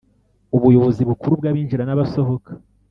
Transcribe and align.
Ubuyobozi 0.55 1.01
Bukuru 1.09 1.33
bw 1.39 1.43
Abinjira 1.49 1.83
n’abasohoka 1.85 2.51